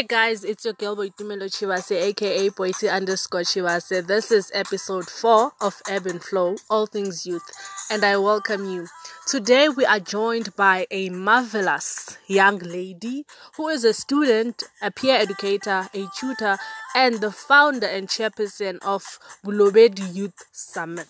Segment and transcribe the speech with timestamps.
[0.00, 4.06] Hi guys, it's your girl Boitumelo Chivase, aka Boiti underscore Chivase.
[4.06, 7.44] This is episode 4 of Ebb and Flow, All Things Youth,
[7.90, 8.86] and I welcome you.
[9.26, 13.26] Today we are joined by a marvelous young lady
[13.58, 16.56] who is a student, a peer educator, a tutor,
[16.96, 19.02] and the founder and chairperson of
[19.44, 21.08] Bulobedi Youth Summit.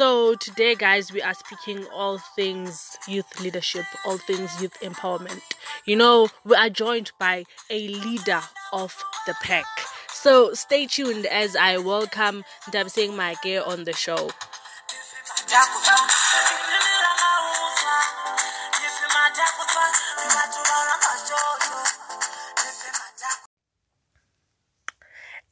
[0.00, 5.42] So today guys we are speaking all things youth leadership, all things youth empowerment.
[5.84, 8.40] You know, we are joined by a leader
[8.72, 9.66] of the pack.
[10.08, 14.30] So stay tuned as I welcome Tabiseng Maike on the show.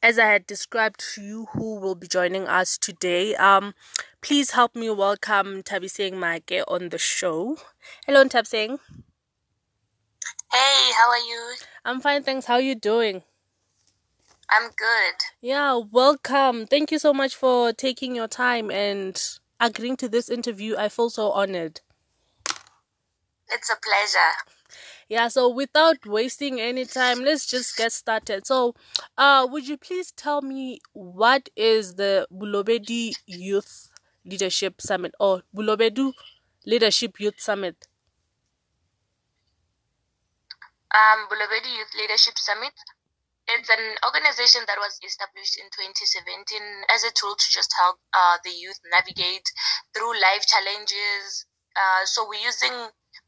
[0.01, 3.75] As I had described to you who will be joining us today, um,
[4.21, 7.57] please help me welcome Tabiseng Maike on the show.
[8.05, 8.79] Hello, Tabiseng.
[10.51, 11.55] Hey, how are you?
[11.85, 12.45] I'm fine, thanks.
[12.45, 13.23] How are you doing?
[14.49, 15.15] I'm good.
[15.41, 16.65] Yeah, welcome.
[16.65, 19.21] Thank you so much for taking your time and
[19.59, 20.75] agreeing to this interview.
[20.75, 21.81] I feel so honored.
[23.51, 24.33] It's a pleasure.
[25.07, 28.45] Yeah, so without wasting any time, let's just get started.
[28.45, 28.75] So,
[29.17, 33.88] uh, would you please tell me what is the Bulobedi Youth
[34.25, 36.13] Leadership Summit or Bulobedu
[36.65, 37.87] Leadership Youth Summit?
[40.91, 42.73] Um, Bulobedi Youth Leadership Summit.
[43.47, 48.37] It's an organization that was established in 2017 as a tool to just help uh,
[48.43, 49.45] the youth navigate
[49.93, 51.45] through life challenges.
[51.73, 52.73] Uh, so we're using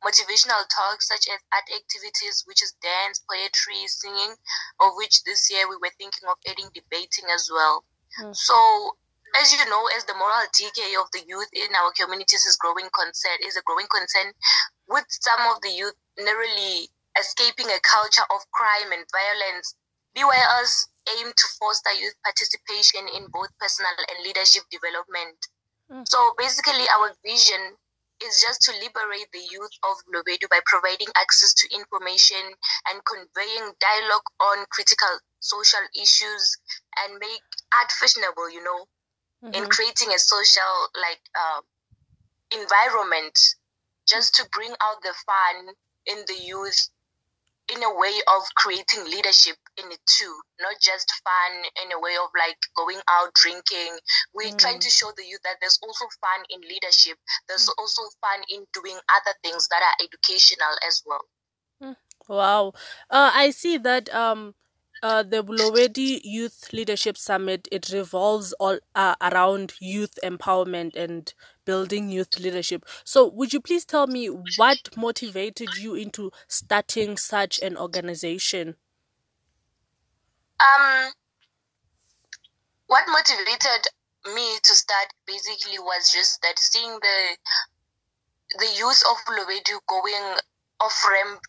[0.06, 4.34] motivational talks such as art activities, which is dance, poetry, singing,
[4.80, 7.86] of which this year we were thinking of adding debating as well.
[8.22, 8.36] Mm.
[8.36, 8.98] So
[9.40, 12.90] as you know, as the moral decay of the youth in our communities is growing
[12.92, 14.34] concern is a growing concern,
[14.90, 19.76] with some of the youth narrowly escaping a culture of crime and violence,
[20.16, 20.88] BYLs
[21.18, 25.40] aim to foster youth participation in both personal and leadership development.
[25.92, 26.08] Mm.
[26.08, 27.76] So basically, our vision
[28.24, 32.44] is just to liberate the youth of Lobedu by providing access to information
[32.92, 35.10] and conveying dialogue on critical
[35.40, 36.58] social issues
[37.02, 37.42] and make
[37.74, 38.86] art fashionable, you know,
[39.44, 39.54] mm-hmm.
[39.54, 41.62] in creating a social like uh,
[42.60, 43.38] environment
[44.08, 45.74] just to bring out the fun
[46.08, 46.90] in the youth
[47.74, 52.16] in a way of creating leadership in it too, not just fun in a way
[52.22, 53.98] of like going out drinking.
[54.34, 54.58] We're mm.
[54.58, 57.18] trying to show the youth that there's also fun in leadership.
[57.48, 57.74] There's mm.
[57.78, 61.22] also fun in doing other things that are educational as well.
[61.82, 61.96] Mm.
[62.28, 62.74] Wow.
[63.10, 64.56] Uh, I see that um
[65.04, 71.34] uh, the Bulowedi Youth Leadership Summit it revolves all uh, around youth empowerment and
[71.66, 72.86] building youth leadership.
[73.04, 78.76] So, would you please tell me what motivated you into starting such an organization?
[80.60, 81.12] Um,
[82.88, 83.88] what motivated
[84.36, 87.38] me to start basically was just that seeing the
[88.60, 90.38] the youth of Lobedu going
[90.82, 91.40] off ramp,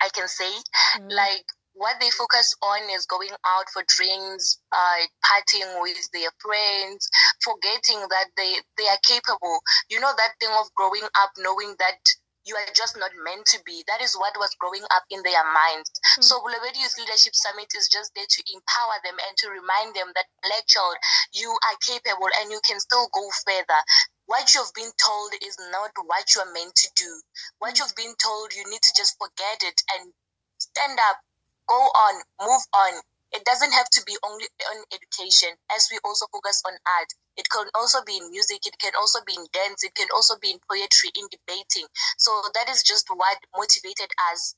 [0.00, 0.50] I can say,
[0.98, 1.10] mm.
[1.10, 1.46] like
[1.80, 7.08] what they focus on is going out for drinks, uh, partying with their friends,
[7.40, 9.64] forgetting that they, they are capable.
[9.88, 11.96] You know, that thing of growing up knowing that
[12.44, 13.80] you are just not meant to be.
[13.88, 15.88] That is what was growing up in their minds.
[16.20, 16.24] Mm.
[16.24, 20.12] So Bulabedi Youth Leadership Summit is just there to empower them and to remind them
[20.12, 21.00] that black child,
[21.32, 23.80] you are capable and you can still go further.
[24.28, 27.12] What you've been told is not what you're meant to do.
[27.56, 30.12] What you've been told, you need to just forget it and
[30.60, 31.24] stand up
[31.70, 33.00] go on, move on.
[33.30, 37.10] It doesn't have to be only on education, as we also focus on art.
[37.38, 40.34] It can also be in music, it can also be in dance, it can also
[40.42, 41.86] be in poetry, in debating.
[42.18, 44.56] So that is just what motivated us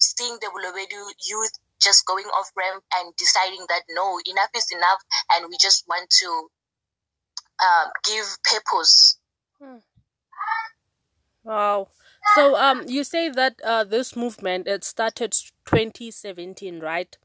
[0.00, 5.00] seeing the Bulobedu youth just going off ramp and deciding that no, enough is enough,
[5.36, 6.48] and we just want to
[7.60, 9.18] um, give purpose.
[9.60, 9.84] Hmm.
[11.44, 11.88] Wow.
[12.34, 15.32] So um, you say that uh, this movement it started
[15.66, 17.16] 2017, right?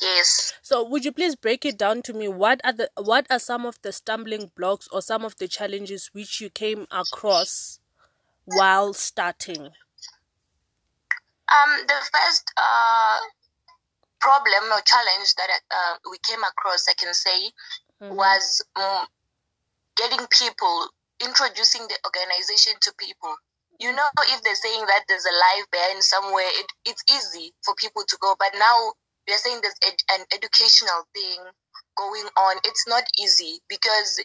[0.00, 0.54] Yes.
[0.62, 2.28] So would you please break it down to me?
[2.28, 6.10] What are the what are some of the stumbling blocks or some of the challenges
[6.12, 7.80] which you came across
[8.44, 9.70] while starting?
[11.50, 13.18] Um, the first uh
[14.20, 17.50] problem or challenge that uh, we came across, I can say,
[18.02, 18.14] mm-hmm.
[18.14, 19.06] was um,
[19.96, 20.88] getting people
[21.20, 23.34] introducing the organization to people
[23.78, 27.74] you know, if they're saying that there's a live band somewhere, it, it's easy for
[27.76, 28.34] people to go.
[28.38, 28.92] But now
[29.26, 31.38] they're saying there's ed- an educational thing
[31.96, 32.56] going on.
[32.64, 34.22] It's not easy because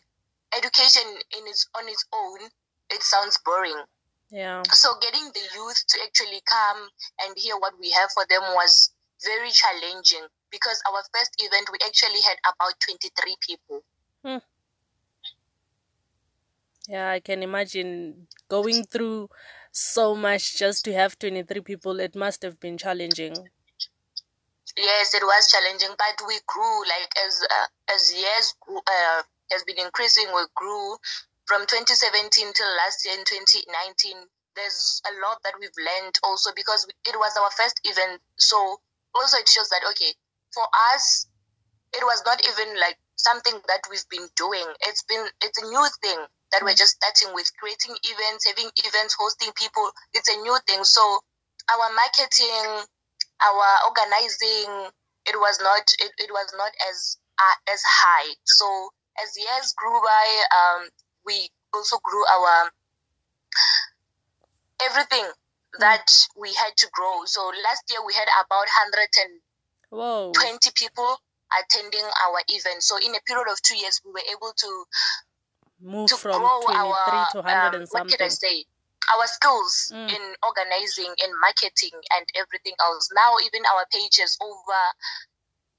[0.58, 1.04] education
[1.38, 2.50] in its on its own,
[2.90, 3.84] it sounds boring.
[4.32, 4.64] Yeah.
[4.74, 6.90] So getting the youth to actually come
[7.22, 8.90] and hear what we have for them was
[9.24, 13.84] very challenging because our first event we actually had about 23 people.
[14.26, 14.42] Hmm.
[16.88, 19.30] Yeah, I can imagine going through
[19.72, 22.00] so much just to have 23 people.
[22.00, 23.34] It must have been challenging.
[24.76, 29.22] Yes, it was challenging, but we grew like as uh, as years uh,
[29.52, 30.26] has been increasing.
[30.34, 30.98] We grew
[31.46, 34.18] from 2017 till last year in 2019.
[34.56, 38.22] There's a lot that we've learned also because it was our first event.
[38.38, 38.82] So
[39.16, 40.14] also it shows that okay,
[40.54, 40.66] for
[40.96, 41.28] us,
[41.94, 44.66] it was not even like something that we've been doing.
[44.82, 46.20] It's been it's a new thing
[46.54, 49.90] that we're just starting with creating events, having events, hosting people.
[50.14, 50.86] It's a new thing.
[50.86, 51.02] So
[51.68, 52.86] our marketing,
[53.42, 54.94] our organizing,
[55.26, 58.38] it was not it, it was not as uh, as high.
[58.46, 60.90] So as years grew by, um,
[61.26, 62.72] we also grew our
[64.82, 65.26] everything
[65.80, 66.06] that
[66.38, 67.26] we had to grow.
[67.26, 69.42] So last year we had about 120
[70.76, 71.18] people
[71.50, 72.84] attending our event.
[72.84, 74.86] So in a period of two years, we were able to
[75.84, 78.10] move to from grow 23 our, to 100 um, and something.
[78.10, 78.66] What can I say?
[79.14, 80.08] Our skills mm.
[80.08, 83.10] in organizing and marketing and everything else.
[83.14, 84.82] Now even our pages over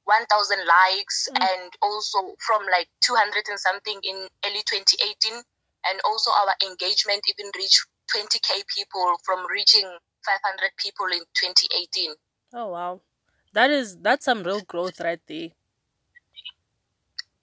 [0.04, 1.40] 1000 likes mm.
[1.40, 5.42] and also from like 200 and something in early 2018
[5.88, 9.84] and also our engagement even reached 20k people from reaching
[10.24, 12.10] 500 people in 2018
[12.54, 13.00] oh wow
[13.52, 15.50] that is that's some real growth right there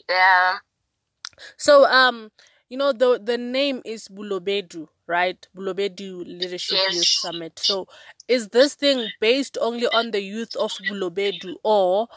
[0.10, 0.58] yeah
[1.58, 2.32] so um
[2.72, 5.46] you know the the name is Bulobedu, right?
[5.54, 6.96] Bulobedu Leadership yes.
[6.96, 7.60] Youth Summit.
[7.60, 7.90] So
[8.30, 12.08] is this thing based only on the youth of Bulobedu or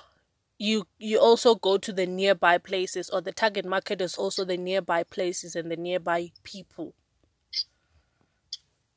[0.57, 4.57] you you also go to the nearby places or the target market is also the
[4.57, 6.95] nearby places and the nearby people?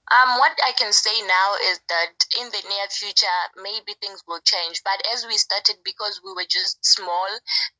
[0.09, 4.39] Um, what I can say now is that in the near future, maybe things will
[4.42, 4.81] change.
[4.86, 7.27] But as we started, because we were just small,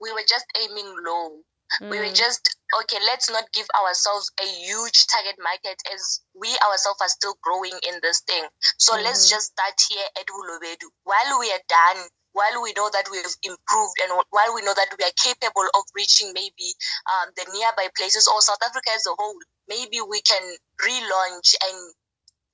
[0.02, 1.44] we were just aiming low.
[1.82, 1.90] Mm.
[1.92, 2.16] We were mm.
[2.16, 2.98] just okay.
[3.06, 8.00] Let's not give ourselves a huge target market as we ourselves are still growing in
[8.02, 8.44] this thing.
[8.78, 9.04] So mm-hmm.
[9.04, 10.88] let's just start here at Bulobedu.
[11.04, 14.74] While we are done, while we know that we have improved and while we know
[14.74, 16.70] that we are capable of reaching maybe
[17.10, 19.38] um, the nearby places or South Africa as a whole,
[19.68, 20.44] maybe we can
[20.80, 21.78] relaunch and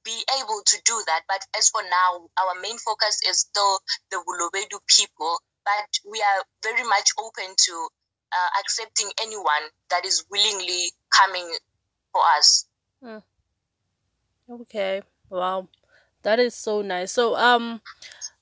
[0.04, 1.22] be able to do that.
[1.28, 3.80] But as for now, our main focus is still
[4.12, 5.40] the Bulobedu people.
[5.64, 7.88] But we are very much open to
[8.38, 11.50] uh, accepting anyone that is willingly coming
[12.12, 12.66] for us.
[13.02, 13.20] Hmm.
[14.50, 15.02] Okay.
[15.30, 15.68] Wow.
[16.24, 17.12] That is so nice.
[17.12, 17.82] So um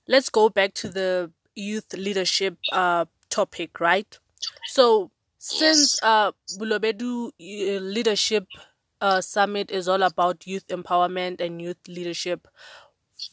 [0.08, 4.18] let's go back to the youth leadership uh topic, right?
[4.68, 6.04] So since yes.
[6.04, 8.46] uh Bulobedu uh, leadership
[9.02, 12.48] uh summit is all about youth empowerment and youth leadership,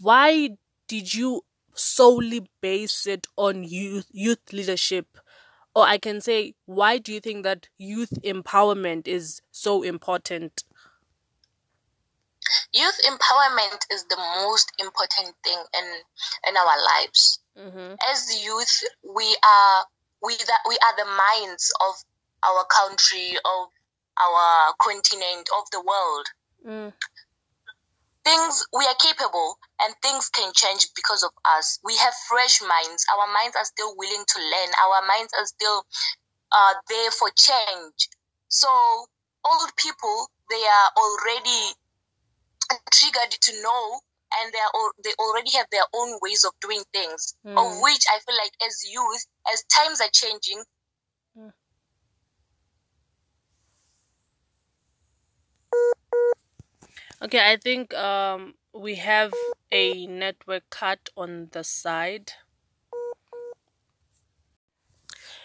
[0.00, 0.50] why
[0.88, 1.42] did you
[1.74, 5.06] solely base it on youth youth leadership
[5.78, 10.64] or I can say, why do you think that youth empowerment is so important?
[12.72, 15.84] Youth empowerment is the most important thing in
[16.48, 17.38] in our lives.
[17.56, 17.94] Mm-hmm.
[18.10, 19.84] As youth, we are
[20.20, 21.94] we that we are the minds of
[22.42, 23.68] our country, of
[24.18, 26.26] our continent, of the world.
[26.66, 26.92] Mm
[28.28, 31.78] things we are capable and things can change because of us.
[31.84, 33.06] We have fresh minds.
[33.16, 34.70] Our minds are still willing to learn.
[34.84, 35.84] Our minds are still
[36.52, 38.08] uh, there for change.
[38.48, 38.68] So
[39.44, 41.62] old people they are already
[42.92, 44.00] triggered to know
[44.40, 47.56] and they are they already have their own ways of doing things mm.
[47.56, 50.62] of which i feel like as youth as times are changing
[57.20, 59.32] Okay, I think um we have
[59.72, 62.32] a network cut on the side.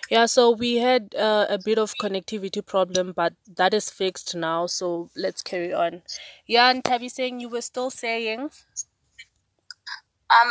[0.09, 4.67] Yeah, so we had uh, a bit of connectivity problem, but that is fixed now.
[4.67, 6.03] So let's carry on.
[6.45, 8.41] Yeah, and Tabiseng you were still saying.
[8.41, 8.51] Um,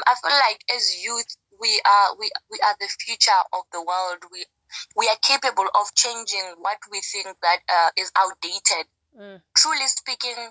[0.07, 4.25] I feel like as youth, we are we we are the future of the world.
[4.33, 4.45] We
[4.97, 8.87] we are capable of changing what we think that uh, is outdated.
[9.17, 9.41] Mm.
[9.57, 10.51] Truly speaking,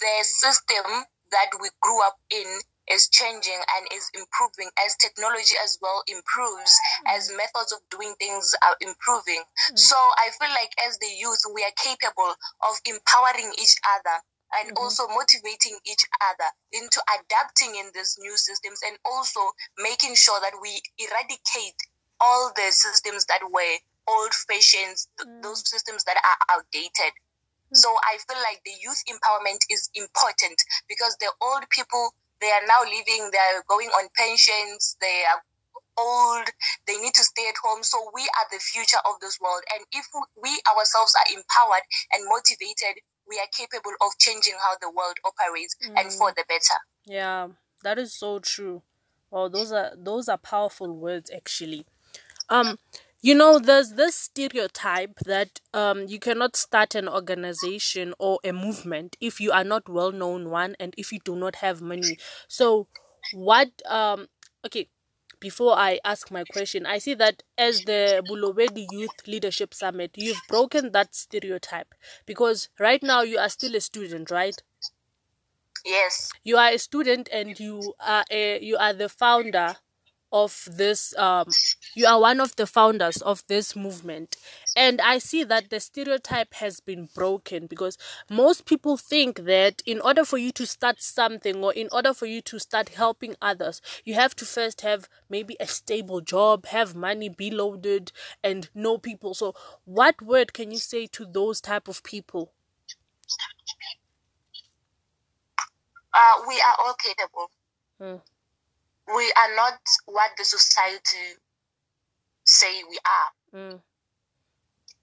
[0.00, 5.78] the system that we grew up in is changing and is improving as technology as
[5.82, 6.72] well improves
[7.06, 9.76] as methods of doing things are improving mm-hmm.
[9.76, 12.32] so i feel like as the youth we are capable
[12.64, 14.16] of empowering each other
[14.56, 14.82] and mm-hmm.
[14.82, 19.40] also motivating each other into adapting in these new systems and also
[19.76, 21.76] making sure that we eradicate
[22.20, 23.76] all the systems that were
[24.08, 25.40] old fashioned mm-hmm.
[25.42, 27.12] those systems that are outdated
[27.72, 30.56] so I feel like the youth empowerment is important
[30.88, 35.42] because the old people they are now living, they are going on pensions, they are
[35.98, 36.46] old,
[36.86, 37.82] they need to stay at home.
[37.82, 39.62] So we are the future of this world.
[39.74, 40.06] And if
[40.40, 41.82] we ourselves are empowered
[42.12, 46.00] and motivated, we are capable of changing how the world operates mm.
[46.00, 46.78] and for the better.
[47.04, 47.48] Yeah,
[47.82, 48.82] that is so true.
[49.30, 51.84] Oh, those are those are powerful words actually.
[52.48, 52.78] Um
[53.20, 59.16] you know there's this stereotype that um you cannot start an organization or a movement
[59.20, 62.18] if you are not well known one and if you do not have money.
[62.46, 62.86] So
[63.34, 64.28] what um
[64.64, 64.88] okay
[65.40, 70.40] before I ask my question, I see that as the Bulobedi Youth Leadership Summit, you've
[70.48, 71.94] broken that stereotype
[72.26, 74.60] because right now you are still a student, right?
[75.84, 76.28] Yes.
[76.44, 79.76] You are a student and you are a you are the founder
[80.32, 81.46] of this um
[81.94, 84.36] you are one of the founders of this movement.
[84.76, 87.96] And i see that the stereotype has been broken because
[88.30, 92.26] most people think that in order for you to start something or in order for
[92.26, 96.94] you to start helping others you have to first have maybe a stable job have
[96.94, 99.34] money be loaded and know people.
[99.34, 99.54] So
[99.84, 102.52] what word can you say to those type of people?
[106.14, 107.50] Uh, we are all capable.
[108.00, 108.16] Hmm
[109.14, 111.40] we are not what the society
[112.44, 113.60] say we are.
[113.60, 113.80] Mm.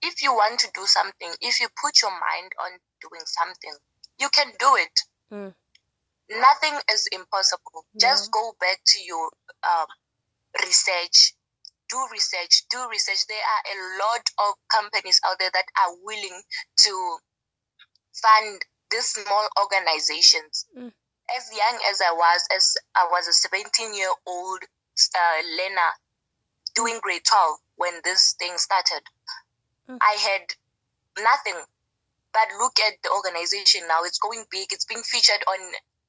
[0.02, 2.72] If you want to do something, if you put your mind on
[3.02, 3.74] doing something,
[4.20, 5.00] you can do it.
[5.32, 5.54] Mm.
[6.30, 7.86] Nothing is impossible.
[7.94, 8.10] Yeah.
[8.10, 9.30] Just go back to your
[9.64, 9.88] um,
[10.62, 11.34] research.
[11.90, 12.64] Do research.
[12.70, 13.26] Do research.
[13.28, 16.42] There are a lot of companies out there that are willing
[16.78, 17.18] to
[18.14, 20.66] fund these small organizations.
[20.78, 20.92] Mm
[21.36, 24.60] as young as I was, as I was a 17 year old
[25.15, 25.91] uh, learner
[26.75, 29.01] doing grade 12 when this thing started,
[29.89, 29.98] mm.
[30.01, 31.60] I had nothing.
[32.34, 34.03] But look at the organization now.
[34.03, 34.67] It's going big.
[34.72, 35.60] It's being featured on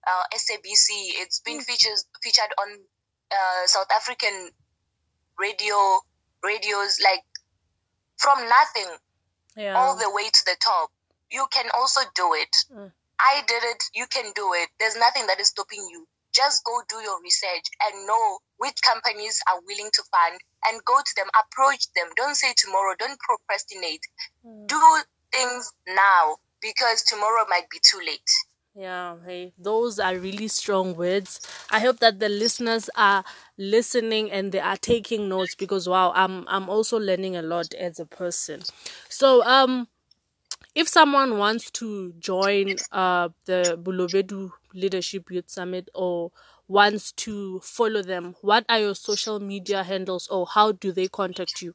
[0.06, 1.22] uh, SABC.
[1.22, 1.64] It's been mm.
[1.64, 2.68] featured featured on
[3.30, 4.50] uh, South African
[5.38, 6.00] radio
[6.42, 6.98] radios.
[7.02, 7.22] Like
[8.18, 8.96] from nothing,
[9.56, 9.74] yeah.
[9.76, 10.90] all the way to the top.
[11.30, 12.56] You can also do it.
[12.74, 12.92] Mm.
[13.20, 14.68] I did it, you can do it.
[14.78, 16.06] There's nothing that is stopping you.
[16.34, 20.98] Just go do your research and know which companies are willing to fund and go
[20.98, 22.08] to them, approach them.
[22.16, 24.02] Don't say tomorrow, don't procrastinate.
[24.44, 24.66] Mm.
[24.66, 24.80] Do
[25.32, 28.30] things now because tomorrow might be too late.
[28.78, 31.40] Yeah, hey, those are really strong words.
[31.70, 33.24] I hope that the listeners are
[33.56, 37.98] listening and they are taking notes because wow, I'm I'm also learning a lot as
[37.98, 38.60] a person.
[39.08, 39.88] So um
[40.74, 46.32] if someone wants to join uh, the Bolobedu Leadership Youth Summit or
[46.68, 51.62] wants to follow them, what are your social media handles or how do they contact
[51.62, 51.74] you?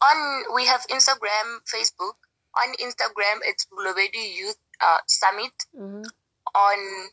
[0.00, 2.14] On we have Instagram, Facebook.
[2.56, 5.52] On Instagram, it's Bolobedu Youth uh, Summit.
[5.76, 6.02] Mm-hmm.
[6.54, 7.08] On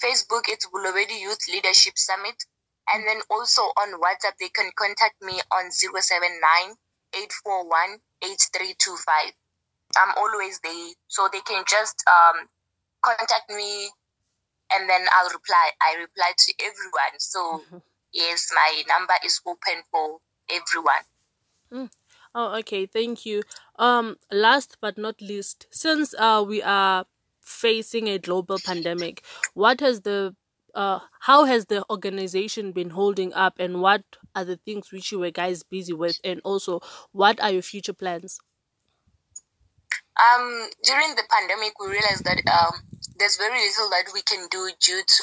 [0.00, 2.44] Facebook, it's Bolobedu Youth Leadership Summit.
[2.92, 6.76] And then also on WhatsApp, they can contact me on 079
[7.14, 9.32] 841 8325.
[9.96, 10.92] I'm always there.
[11.08, 12.48] So they can just um,
[13.02, 13.90] contact me
[14.74, 15.70] and then I'll reply.
[15.80, 17.18] I reply to everyone.
[17.18, 17.78] So, mm-hmm.
[18.12, 20.18] yes, my number is open for
[20.50, 21.04] everyone.
[21.72, 21.90] Mm.
[22.34, 22.86] Oh, okay.
[22.86, 23.42] Thank you.
[23.78, 27.04] Um, last but not least, since uh, we are
[27.40, 29.22] facing a global pandemic,
[29.54, 30.34] what has the
[30.74, 34.02] uh, how has the organization been holding up and what
[34.34, 36.18] are the things which you were guys busy with?
[36.24, 36.80] And also
[37.12, 38.38] what are your future plans?
[40.12, 42.80] Um, during the pandemic we realized that um,
[43.18, 45.22] there's very little that we can do due to,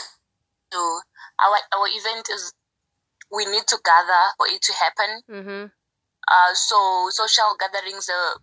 [0.71, 0.99] to
[1.39, 2.53] our our event is
[3.31, 5.21] we need to gather for it to happen.
[5.29, 5.65] Mm-hmm.
[6.27, 8.37] uh, so social gatherings uh,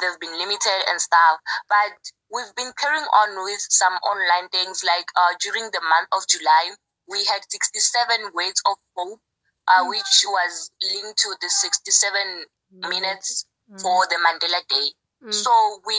[0.00, 1.96] they've been limited and stuff but
[2.30, 6.76] we've been carrying on with some online things like uh, during the month of July,
[7.08, 9.20] we had 67 words of hope,
[9.68, 9.88] uh, mm.
[9.90, 12.44] which was linked to the 67
[12.76, 12.88] mm.
[12.88, 13.80] minutes mm.
[13.80, 14.88] for the Mandela Day.
[15.24, 15.34] Mm.
[15.34, 15.50] So
[15.86, 15.98] we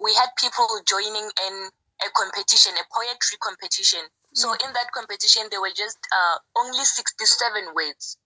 [0.00, 1.54] we had people joining in
[2.06, 4.00] a competition, a poetry competition.
[4.32, 4.64] So mm.
[4.66, 8.16] in that competition, there were just uh, only 67 words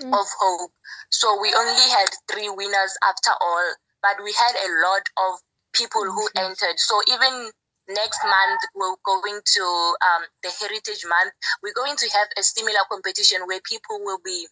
[0.00, 0.08] mm.
[0.08, 0.72] of hope.
[1.10, 3.66] So we only had three winners after all,
[4.02, 5.40] but we had a lot of
[5.74, 6.78] people who entered.
[6.78, 7.50] So even
[7.88, 9.64] next month we're going to
[10.06, 11.32] um, the Heritage Month.
[11.62, 14.46] We're going to have a similar competition where people will be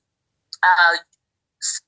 [0.63, 0.97] uh,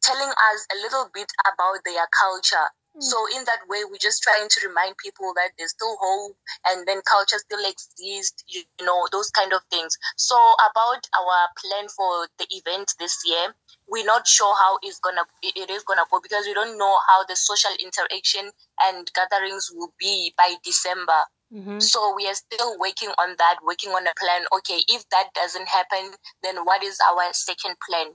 [0.02, 2.68] telling us a little bit about their culture.
[3.00, 6.86] So in that way, we're just trying to remind people that there's still hope and
[6.86, 9.96] then culture still exists, you, you know, those kind of things.
[10.16, 10.36] So
[10.70, 13.54] about our plan for the event this year,
[13.88, 17.24] we're not sure how it's gonna it is gonna go because we don't know how
[17.24, 18.50] the social interaction
[18.82, 21.24] and gatherings will be by December.
[21.52, 21.80] Mm-hmm.
[21.80, 24.44] So we are still working on that, working on a plan.
[24.58, 28.06] Okay, if that doesn't happen, then what is our second plan?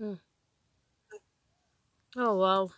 [0.00, 0.18] Mm.
[2.16, 2.70] Oh wow.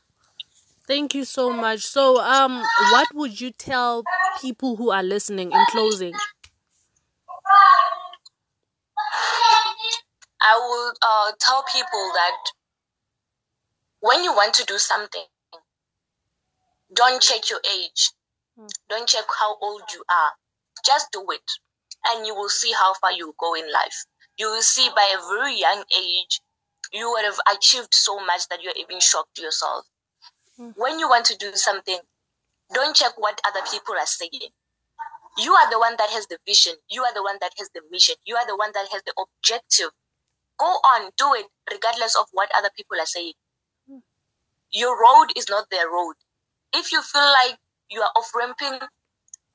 [0.86, 1.80] Thank you so much.
[1.80, 2.62] So um
[2.92, 4.04] what would you tell
[4.40, 6.14] people who are listening in closing?
[10.40, 12.36] I would uh, tell people that
[14.00, 15.24] when you want to do something,
[16.94, 18.12] don't check your age.
[18.58, 18.68] Mm.
[18.88, 20.32] Don't check how old you are.
[20.84, 21.50] Just do it.
[22.06, 24.04] And you will see how far you go in life.
[24.36, 26.40] You will see by a very young age,
[26.92, 29.86] you would have achieved so much that you're even shocked yourself.
[30.60, 30.72] Mm.
[30.76, 31.98] When you want to do something,
[32.72, 34.52] don't check what other people are saying.
[35.38, 36.74] You are the one that has the vision.
[36.88, 38.14] You are the one that has the mission.
[38.24, 39.90] You are the one that has the objective.
[40.58, 43.32] Go on, do it, regardless of what other people are saying.
[43.90, 44.02] Mm.
[44.70, 46.14] Your road is not their road.
[46.72, 47.58] If you feel like
[47.90, 48.78] you are off ramping,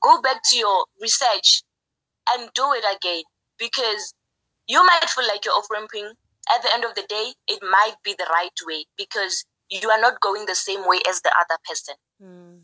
[0.01, 1.63] go back to your research
[2.31, 3.23] and do it again
[3.57, 4.13] because
[4.67, 6.11] you might feel like you're off ramping.
[6.53, 9.99] At the end of the day, it might be the right way because you are
[10.01, 11.95] not going the same way as the other person.
[12.21, 12.59] Mm.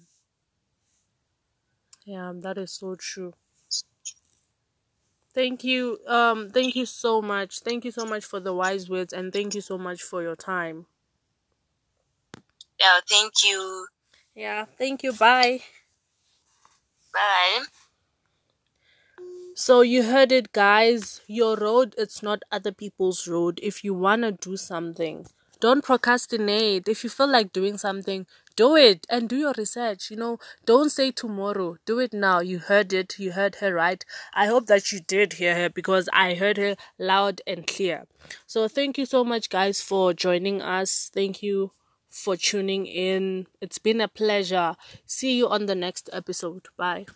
[2.06, 3.34] Yeah, that is so true.
[5.34, 6.00] Thank you.
[6.08, 7.60] Um thank you so much.
[7.60, 10.36] Thank you so much for the wise words and thank you so much for your
[10.36, 10.88] time.
[12.80, 13.88] Yeah, thank you.
[14.36, 15.14] Yeah, thank you.
[15.14, 15.62] Bye.
[17.14, 17.66] Bye.
[19.56, 23.60] So you heard it guys, your road it's not other people's road.
[23.64, 25.28] If you want to do something,
[25.65, 26.88] don't procrastinate.
[26.88, 30.12] If you feel like doing something, do it and do your research.
[30.12, 31.77] You know, don't say tomorrow.
[31.88, 32.39] Do it now.
[32.39, 33.17] You heard it.
[33.17, 34.06] You heard her right.
[34.36, 38.04] I hope that you did hear her because I heard her loud and clear.
[38.45, 41.10] So thank you so much guys for joining us.
[41.12, 41.71] Thank you
[42.12, 43.47] for tuning in.
[43.60, 44.75] It's been a pleasure.
[45.08, 46.67] See you on the next episode.
[46.78, 47.08] Bye.